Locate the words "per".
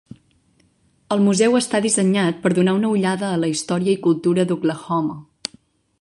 2.45-2.53